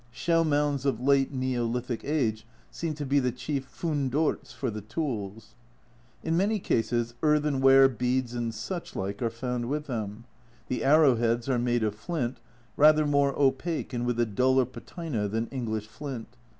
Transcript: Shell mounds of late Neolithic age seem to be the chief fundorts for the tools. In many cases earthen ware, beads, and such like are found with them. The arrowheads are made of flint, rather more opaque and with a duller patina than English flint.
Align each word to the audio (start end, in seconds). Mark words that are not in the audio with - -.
Shell 0.09 0.43
mounds 0.45 0.83
of 0.83 0.99
late 0.99 1.31
Neolithic 1.31 2.03
age 2.03 2.47
seem 2.71 2.95
to 2.95 3.05
be 3.05 3.19
the 3.19 3.31
chief 3.31 3.67
fundorts 3.67 4.51
for 4.51 4.71
the 4.71 4.81
tools. 4.81 5.53
In 6.23 6.35
many 6.35 6.57
cases 6.57 7.13
earthen 7.21 7.61
ware, 7.61 7.87
beads, 7.87 8.33
and 8.33 8.51
such 8.51 8.95
like 8.95 9.21
are 9.21 9.29
found 9.29 9.69
with 9.69 9.85
them. 9.85 10.23
The 10.69 10.83
arrowheads 10.83 11.47
are 11.49 11.59
made 11.59 11.83
of 11.83 11.93
flint, 11.93 12.39
rather 12.75 13.05
more 13.05 13.37
opaque 13.39 13.93
and 13.93 14.03
with 14.07 14.19
a 14.19 14.25
duller 14.25 14.65
patina 14.65 15.27
than 15.27 15.45
English 15.49 15.85
flint. 15.85 16.35